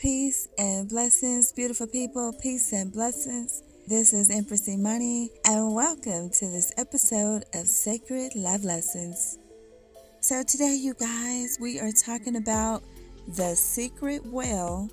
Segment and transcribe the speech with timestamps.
[0.00, 2.32] Peace and blessings, beautiful people.
[2.42, 3.62] Peace and blessings.
[3.86, 9.38] This is Empress Imani, and welcome to this episode of Sacred Love Lessons.
[10.20, 12.82] So, today, you guys, we are talking about
[13.36, 14.90] the secret well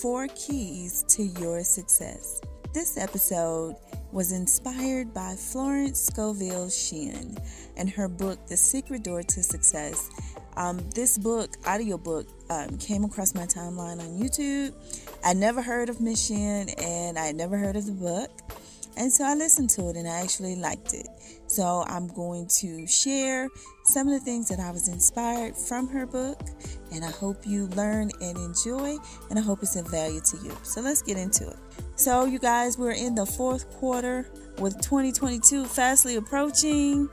[0.00, 2.40] four keys to your success.
[2.72, 3.76] This episode
[4.12, 7.36] was inspired by Florence Scovel Shinn
[7.76, 10.10] and her book, The Secret Door to Success.
[10.58, 14.74] Um, this book, audiobook, um, came across my timeline on YouTube.
[15.24, 18.30] I never heard of Miss Shinn and I never heard of the book.
[18.96, 21.06] And so I listened to it and I actually liked it.
[21.46, 23.48] So I'm going to share
[23.84, 26.40] some of the things that I was inspired from her book.
[26.92, 28.96] And I hope you learn and enjoy.
[29.30, 30.56] And I hope it's of value to you.
[30.64, 31.56] So let's get into it.
[31.94, 37.08] So, you guys, we're in the fourth quarter with 2022 fastly approaching.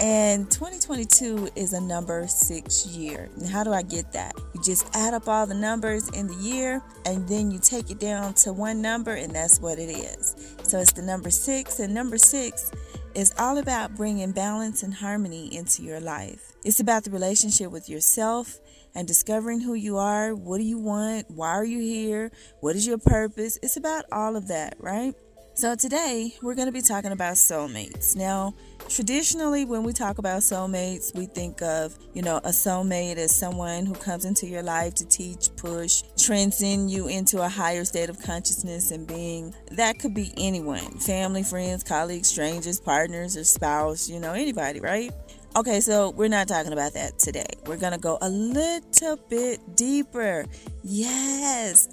[0.00, 3.28] And 2022 is a number six year.
[3.36, 4.32] And how do I get that?
[4.54, 7.98] You just add up all the numbers in the year and then you take it
[7.98, 10.56] down to one number, and that's what it is.
[10.62, 12.70] So it's the number six, and number six
[13.14, 16.52] is all about bringing balance and harmony into your life.
[16.64, 18.58] It's about the relationship with yourself
[18.94, 20.34] and discovering who you are.
[20.34, 21.30] What do you want?
[21.30, 22.30] Why are you here?
[22.60, 23.58] What is your purpose?
[23.62, 25.14] It's about all of that, right?
[25.54, 28.14] So, today we're going to be talking about soulmates.
[28.14, 28.54] Now,
[28.88, 33.86] traditionally, when we talk about soulmates, we think of, you know, a soulmate as someone
[33.86, 38.20] who comes into your life to teach, push, transcend you into a higher state of
[38.20, 39.54] consciousness and being.
[39.72, 45.12] That could be anyone family, friends, colleagues, strangers, partners, or spouse, you know, anybody, right?
[45.56, 47.48] Okay, so we're not talking about that today.
[47.66, 50.44] We're going to go a little bit deeper.
[50.82, 51.88] Yes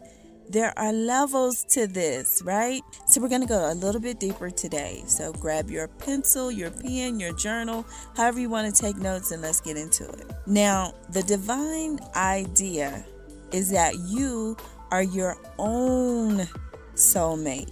[0.49, 2.81] there are levels to this, right?
[3.07, 5.03] So we're going to go a little bit deeper today.
[5.07, 9.41] So grab your pencil, your pen, your journal, however you want to take notes, and
[9.41, 10.31] let's get into it.
[10.45, 13.05] Now, the divine idea
[13.52, 14.57] is that you
[14.91, 16.47] are your own
[16.95, 17.71] soulmate.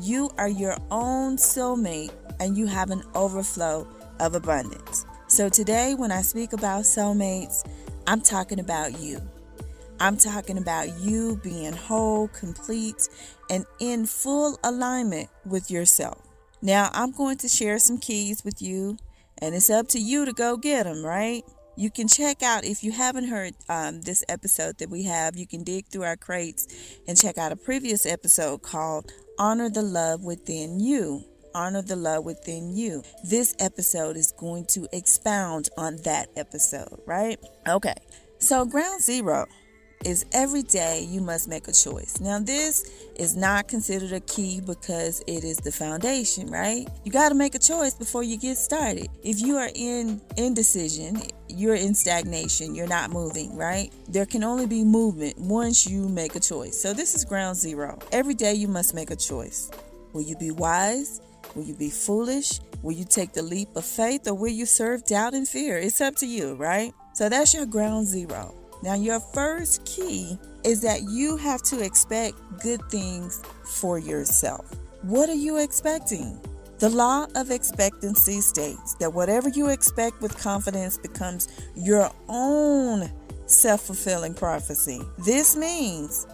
[0.00, 3.86] You are your own soulmate, and you have an overflow
[4.20, 5.06] of abundance.
[5.28, 7.68] So today, when I speak about soulmates,
[8.06, 9.20] I'm talking about you.
[9.98, 13.08] I'm talking about you being whole, complete,
[13.48, 16.20] and in full alignment with yourself.
[16.60, 18.98] Now, I'm going to share some keys with you,
[19.38, 21.44] and it's up to you to go get them, right?
[21.76, 25.46] You can check out, if you haven't heard um, this episode that we have, you
[25.46, 26.66] can dig through our crates
[27.08, 31.24] and check out a previous episode called Honor the Love Within You.
[31.54, 33.02] Honor the Love Within You.
[33.24, 37.38] This episode is going to expound on that episode, right?
[37.66, 37.94] Okay,
[38.38, 39.46] so ground zero
[40.04, 42.20] is every day you must make a choice.
[42.20, 46.86] Now, this is not considered a key because it is the foundation, right?
[47.04, 49.08] You got to make a choice before you get started.
[49.22, 53.92] If you are in indecision, you're in stagnation, you're not moving, right?
[54.08, 56.80] There can only be movement once you make a choice.
[56.80, 57.98] So, this is ground zero.
[58.12, 59.70] Every day you must make a choice.
[60.12, 61.20] Will you be wise?
[61.54, 62.60] Will you be foolish?
[62.82, 65.78] Will you take the leap of faith or will you serve doubt and fear?
[65.78, 66.92] It's up to you, right?
[67.14, 68.54] So, that's your ground zero.
[68.82, 74.70] Now, your first key is that you have to expect good things for yourself.
[75.02, 76.40] What are you expecting?
[76.78, 83.10] The law of expectancy states that whatever you expect with confidence becomes your own
[83.46, 85.00] self fulfilling prophecy.
[85.18, 86.26] This means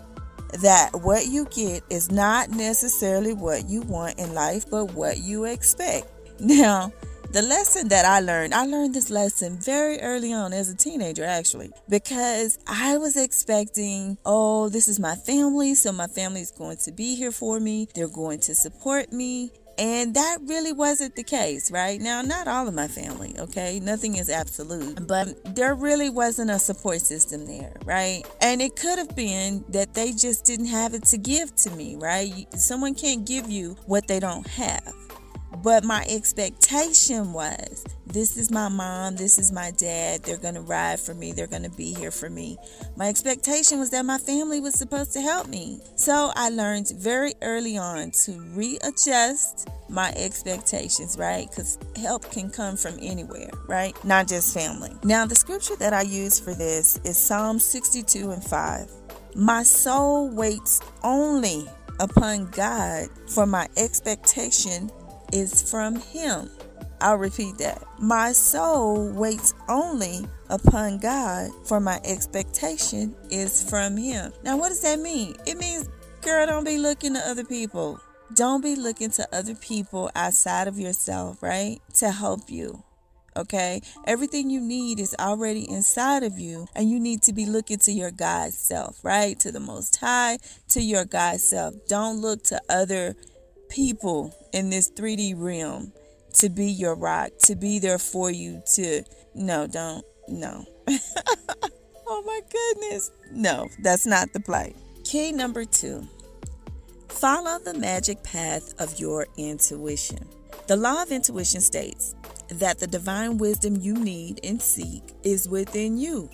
[0.60, 5.44] that what you get is not necessarily what you want in life, but what you
[5.44, 6.08] expect.
[6.41, 6.92] Now,
[7.32, 11.25] the lesson that I learned, I learned this lesson very early on as a teenager,
[11.25, 16.76] actually, because I was expecting, oh, this is my family, so my family is going
[16.78, 19.50] to be here for me, they're going to support me.
[19.78, 21.98] And that really wasn't the case, right?
[21.98, 23.81] Now, not all of my family, okay?
[23.81, 28.22] Nothing is absolute, but there really wasn't a support system there, right?
[28.43, 31.97] And it could have been that they just didn't have it to give to me,
[31.97, 32.47] right?
[32.54, 34.93] Someone can't give you what they don't have.
[35.62, 40.60] But my expectation was this is my mom, this is my dad, they're going to
[40.60, 42.58] ride for me, they're going to be here for me.
[42.96, 45.81] My expectation was that my family was supposed to help me.
[45.96, 51.48] So I learned very early on to readjust my expectations, right?
[51.48, 53.96] Because help can come from anywhere, right?
[54.04, 54.90] Not just family.
[55.04, 58.90] Now, the scripture that I use for this is Psalm 62 and 5.
[59.37, 61.69] My soul waits only
[62.00, 64.90] upon God, for my expectation
[65.32, 66.50] is from Him.
[67.00, 67.82] I'll repeat that.
[67.99, 74.32] My soul waits only upon God, for my expectation is from Him.
[74.44, 75.34] Now, what does that mean?
[75.46, 75.88] It means,
[76.20, 78.00] girl, don't be looking to other people.
[78.34, 81.81] Don't be looking to other people outside of yourself, right?
[81.94, 82.82] To help you.
[83.37, 83.81] Okay?
[84.06, 87.93] Everything you need is already inside of you, and you need to be looking to
[87.93, 89.38] your God self, right?
[89.40, 90.38] To the Most High,
[90.69, 91.75] to your God self.
[91.88, 93.17] Don't look to other
[93.72, 95.92] people in this 3D realm
[96.34, 99.02] to be your rock, to be there for you, to.
[99.34, 100.04] No, don't.
[100.28, 100.64] No.
[102.06, 103.10] oh my goodness.
[103.32, 104.74] No, that's not the play.
[105.04, 106.06] Key number two
[107.08, 110.18] follow the magic path of your intuition.
[110.66, 112.14] The law of intuition states
[112.48, 116.28] that the divine wisdom you need and seek is within you.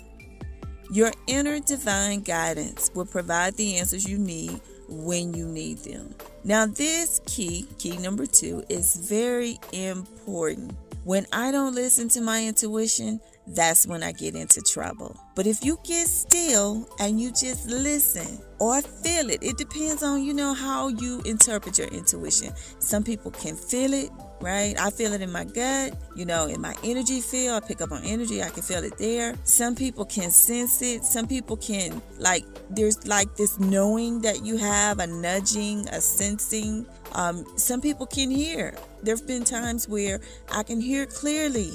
[0.91, 6.15] Your inner divine guidance will provide the answers you need when you need them.
[6.43, 10.73] Now, this key, key number two, is very important.
[11.03, 15.17] When I don't listen to my intuition, that's when I get into trouble.
[15.35, 20.23] But if you get still and you just listen or feel it, it depends on,
[20.23, 22.53] you know, how you interpret your intuition.
[22.79, 24.79] Some people can feel it, right?
[24.79, 27.61] I feel it in my gut, you know, in my energy field.
[27.63, 29.35] I pick up on energy, I can feel it there.
[29.43, 31.03] Some people can sense it.
[31.03, 36.85] Some people can, like, there's like this knowing that you have, a nudging, a sensing.
[37.13, 38.75] Um, some people can hear.
[39.03, 40.19] There have been times where
[40.51, 41.71] I can hear clearly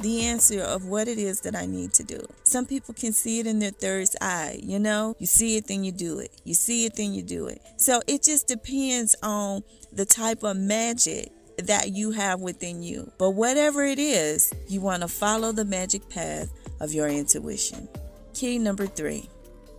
[0.00, 2.20] the answer of what it is that I need to do.
[2.42, 5.14] Some people can see it in their third eye, you know?
[5.18, 6.32] You see it, then you do it.
[6.44, 7.62] You see it, then you do it.
[7.76, 9.62] So it just depends on
[9.92, 13.10] the type of magic that you have within you.
[13.18, 17.88] But whatever it is, you want to follow the magic path of your intuition.
[18.34, 19.28] Key number three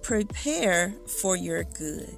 [0.01, 2.15] prepare for your good.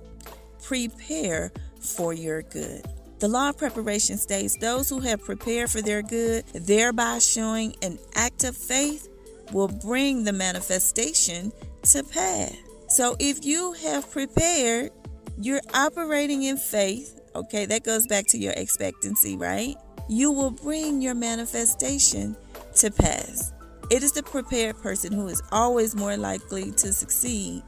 [0.62, 2.84] Prepare for your good.
[3.20, 7.98] The law of preparation states those who have prepared for their good, thereby showing an
[8.14, 9.08] act of faith,
[9.52, 11.52] will bring the manifestation
[11.84, 12.54] to pass.
[12.90, 14.92] So if you have prepared,
[15.40, 17.17] you're operating in faith.
[17.38, 19.76] Okay, that goes back to your expectancy, right?
[20.10, 22.36] You will bring your manifestation
[22.78, 23.54] to pass.
[23.92, 27.62] It is the prepared person who is always more likely to succeed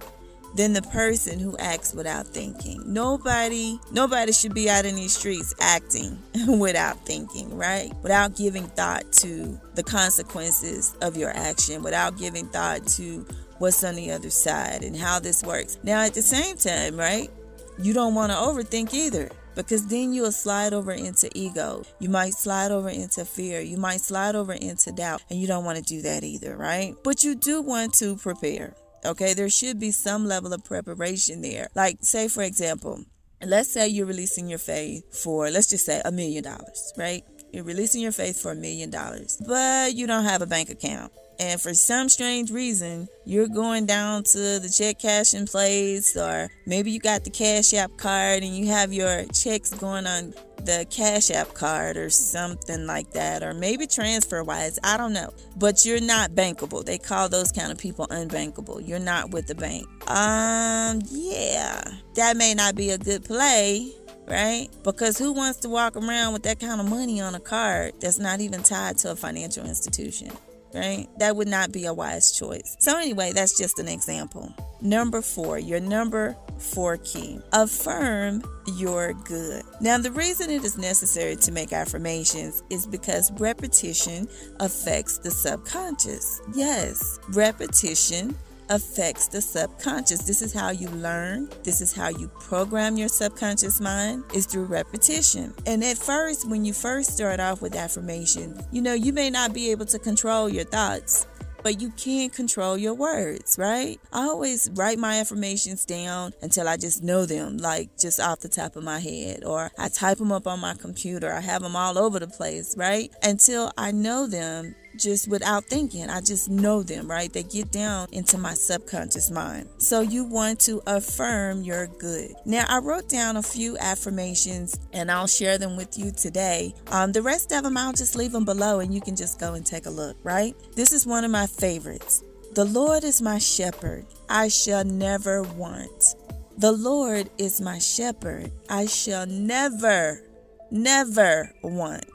[0.56, 2.82] than the person who acts without thinking.
[2.92, 6.18] Nobody nobody should be out in these streets acting
[6.48, 7.94] without thinking, right?
[8.02, 13.24] Without giving thought to the consequences of your action, without giving thought to
[13.60, 15.78] what's on the other side and how this works.
[15.84, 17.30] Now at the same time, right?
[17.78, 19.30] You don't want to overthink either
[19.66, 21.84] because then you'll slide over into ego.
[22.00, 23.60] You might slide over into fear.
[23.60, 26.96] You might slide over into doubt, and you don't want to do that either, right?
[27.04, 28.76] But you do want to prepare.
[29.06, 31.68] Okay, there should be some level of preparation there.
[31.76, 33.04] Like, say, for example,
[33.46, 37.24] let's say you're releasing your faith for, let's just say, a million dollars, right?
[37.52, 41.12] You're releasing your faith for a million dollars, but you don't have a bank account.
[41.40, 46.92] And for some strange reason, you're going down to the check cashing place, or maybe
[46.92, 50.34] you got the Cash App card and you have your checks going on
[50.66, 54.80] the Cash App card or something like that, or maybe TransferWise.
[54.84, 55.34] I don't know.
[55.56, 56.84] But you're not bankable.
[56.84, 58.86] They call those kind of people unbankable.
[58.86, 59.88] You're not with the bank.
[60.10, 61.82] Um, yeah,
[62.16, 63.94] that may not be a good play
[64.28, 64.68] right?
[64.84, 68.20] Because who wants to walk around with that kind of money on a card that's
[68.20, 70.30] not even tied to a financial institution?
[70.74, 71.08] Right?
[71.18, 72.76] That would not be a wise choice.
[72.80, 74.54] So, anyway, that's just an example.
[74.82, 78.44] Number four, your number four key affirm
[78.76, 79.64] your good.
[79.82, 84.28] Now, the reason it is necessary to make affirmations is because repetition
[84.60, 86.42] affects the subconscious.
[86.54, 88.36] Yes, repetition
[88.70, 90.20] affects the subconscious.
[90.24, 91.50] This is how you learn.
[91.64, 95.54] This is how you program your subconscious mind is through repetition.
[95.66, 99.54] And at first, when you first start off with affirmation, you know, you may not
[99.54, 101.28] be able to control your thoughts
[101.64, 104.00] but you can't control your words, right?
[104.14, 108.50] I always write my affirmations down until I just know them, like just off the
[108.50, 111.32] top of my head, or I type them up on my computer.
[111.32, 113.12] I have them all over the place, right?
[113.24, 116.10] Until I know them just without thinking.
[116.10, 117.32] I just know them, right?
[117.32, 119.70] They get down into my subconscious mind.
[119.78, 122.32] So you want to affirm your good.
[122.46, 126.74] Now, I wrote down a few affirmations and I'll share them with you today.
[126.92, 129.54] Um, the rest of them, I'll just leave them below and you can just go
[129.54, 130.56] and take a look, right?
[130.76, 132.24] This is one of my favorites.
[132.54, 136.16] The Lord is my shepherd, I shall never want.
[136.58, 140.24] The Lord is my shepherd, I shall never,
[140.72, 142.10] never want.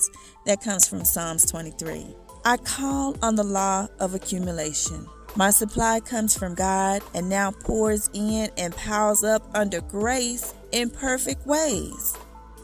[0.47, 2.24] That comes from Psalms 23.
[2.47, 5.09] I call on the law of accumulation.
[5.35, 10.91] My supply comes from God and now pours in and piles up under grace in
[10.91, 12.15] perfect ways.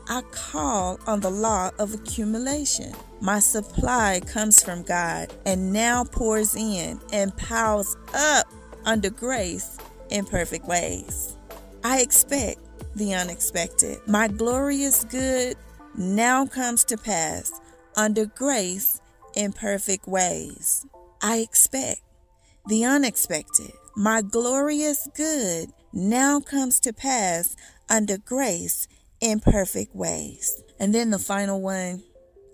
[0.06, 2.92] I call on the law of accumulation.
[3.22, 8.46] My supply comes from God and now pours in and piles up
[8.84, 9.78] under grace
[10.10, 11.38] in perfect ways.
[11.82, 12.60] I expect
[12.96, 13.98] the unexpected.
[14.06, 15.56] My glorious good
[15.96, 17.50] now comes to pass
[17.96, 19.00] under grace
[19.34, 20.86] imperfect ways.
[21.22, 22.00] I expect
[22.66, 23.72] the unexpected.
[23.96, 27.56] My glorious good now comes to pass
[27.88, 28.86] under grace
[29.20, 30.62] in perfect ways.
[30.78, 32.02] And then the final one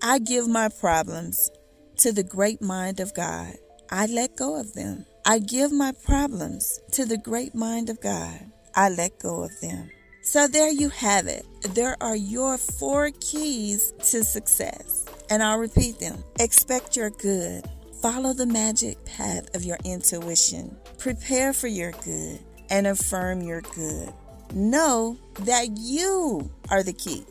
[0.03, 1.51] I give my problems
[1.99, 3.55] to the great mind of God.
[3.91, 5.07] I let go of them.
[5.25, 8.51] I give my problems to the great mind of God.
[8.75, 9.91] I let go of them.
[10.23, 11.47] So there you have it.
[11.75, 15.06] There are your four keys to success.
[15.31, 16.23] And I'll repeat them.
[16.39, 17.65] Expect your good.
[18.01, 20.77] Follow the magic path of your intuition.
[20.99, 22.41] Prepare for your good
[22.71, 24.13] and affirm your good.
[24.55, 27.25] Know that you are the key.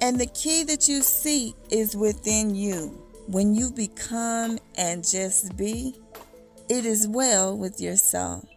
[0.00, 3.02] And the key that you seek is within you.
[3.26, 5.94] When you become and just be,
[6.68, 8.47] it is well with your soul.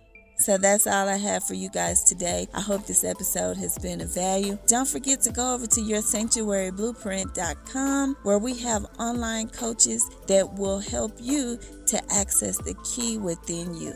[0.42, 2.48] So that's all I have for you guys today.
[2.56, 4.58] I hope this episode has been of value.
[4.66, 11.12] Don't forget to go over to yoursanctuaryblueprint.com where we have online coaches that will help
[11.20, 13.94] you to access the key within you.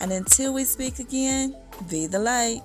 [0.00, 1.54] And until we speak again,
[1.88, 2.62] be the light.